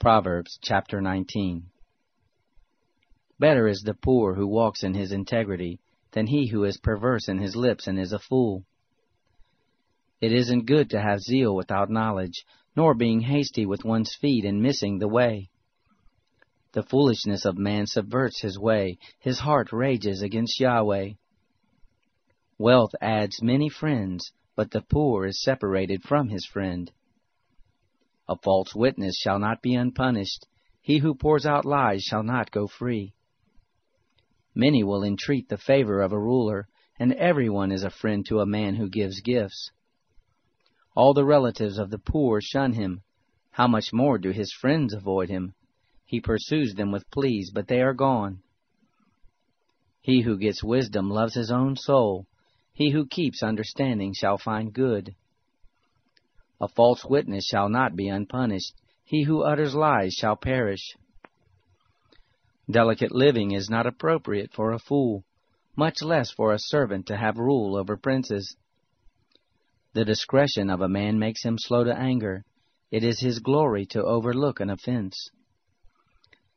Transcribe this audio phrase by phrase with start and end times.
[0.00, 1.66] Proverbs chapter 19
[3.38, 5.78] Better is the poor who walks in his integrity
[6.12, 8.64] than he who is perverse in his lips and is a fool.
[10.18, 14.62] It isn't good to have zeal without knowledge, nor being hasty with one's feet and
[14.62, 15.50] missing the way.
[16.72, 21.10] The foolishness of man subverts his way, his heart rages against Yahweh.
[22.56, 26.90] Wealth adds many friends, but the poor is separated from his friend.
[28.30, 30.46] A false witness shall not be unpunished.
[30.80, 33.12] He who pours out lies shall not go free.
[34.54, 38.46] Many will entreat the favor of a ruler, and everyone is a friend to a
[38.46, 39.72] man who gives gifts.
[40.94, 43.02] All the relatives of the poor shun him.
[43.50, 45.54] How much more do his friends avoid him?
[46.04, 48.44] He pursues them with pleas, but they are gone.
[50.02, 52.28] He who gets wisdom loves his own soul.
[52.72, 55.16] He who keeps understanding shall find good.
[56.62, 58.74] A false witness shall not be unpunished.
[59.02, 60.94] He who utters lies shall perish.
[62.70, 65.24] Delicate living is not appropriate for a fool,
[65.74, 68.56] much less for a servant to have rule over princes.
[69.94, 72.44] The discretion of a man makes him slow to anger.
[72.90, 75.30] It is his glory to overlook an offense.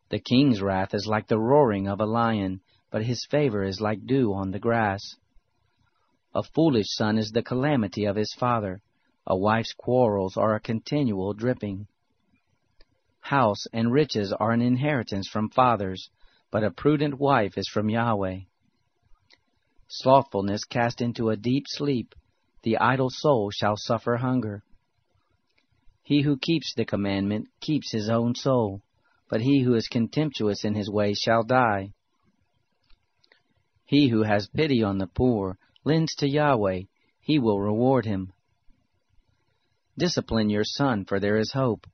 [0.09, 2.59] The king's wrath is like the roaring of a lion,
[2.91, 5.16] but his favor is like dew on the grass.
[6.35, 8.81] A foolish son is the calamity of his father
[9.25, 11.88] a wife's quarrels are a continual dripping.
[13.22, 16.09] House and riches are an inheritance from fathers,
[16.51, 18.39] but a prudent wife is from Yahweh.
[19.88, 22.13] Slothfulness cast into a deep sleep,
[22.63, 24.63] the idle soul shall suffer hunger.
[26.01, 28.81] He who keeps the commandment keeps his own soul,
[29.29, 31.94] but he who is contemptuous in his way shall die.
[33.85, 36.84] He who has pity on the poor lends to Yahweh,
[37.22, 38.34] he will reward him.
[39.97, 41.85] Discipline your son, for there is hope.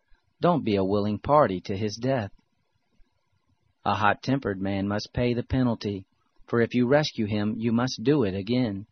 [0.41, 2.31] Don't be a willing party to his death.
[3.85, 6.05] A hot tempered man must pay the penalty,
[6.47, 8.85] for if you rescue him, you must do it again.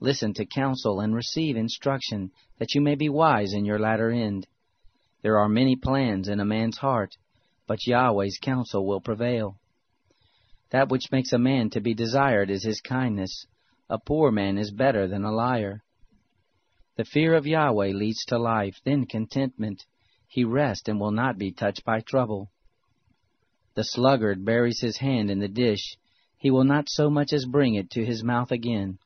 [0.00, 4.46] Listen to counsel and receive instruction, that you may be wise in your latter end.
[5.22, 7.16] There are many plans in a man's heart,
[7.66, 9.58] but Yahweh's counsel will prevail.
[10.70, 13.46] That which makes a man to be desired is his kindness.
[13.88, 15.82] A poor man is better than a liar.
[17.00, 19.86] The fear of Yahweh leads to life, then contentment.
[20.28, 22.50] He rests and will not be touched by trouble.
[23.72, 25.96] The sluggard buries his hand in the dish.
[26.36, 28.98] He will not so much as bring it to his mouth again.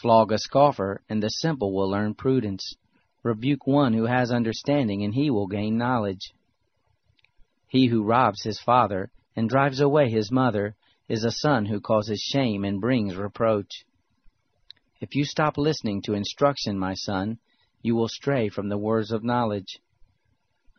[0.00, 2.76] Flog a scoffer, and the simple will learn prudence.
[3.24, 6.32] Rebuke one who has understanding, and he will gain knowledge.
[7.66, 10.76] He who robs his father and drives away his mother
[11.08, 13.84] is a son who causes shame and brings reproach.
[14.98, 17.38] If you stop listening to instruction, my son,
[17.82, 19.78] you will stray from the words of knowledge.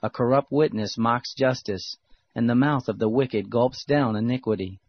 [0.02, 1.98] A corrupt witness mocks justice,
[2.34, 4.80] and the mouth of the wicked gulps down iniquity.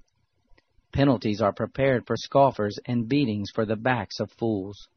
[0.93, 4.89] Penalties are prepared for scoffers and beatings for the backs of fools.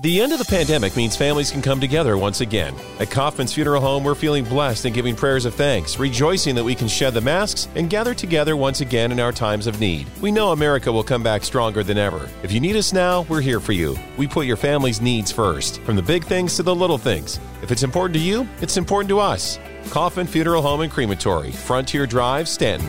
[0.00, 2.72] The end of the pandemic means families can come together once again.
[3.00, 6.76] At Kaufman's Funeral Home, we're feeling blessed and giving prayers of thanks, rejoicing that we
[6.76, 10.06] can shed the masks and gather together once again in our times of need.
[10.20, 12.28] We know America will come back stronger than ever.
[12.44, 13.96] If you need us now, we're here for you.
[14.16, 17.40] We put your family's needs first, from the big things to the little things.
[17.62, 19.58] If it's important to you, it's important to us.
[19.90, 22.88] Kaufman Funeral Home and Crematory, Frontier Drive, Stanton.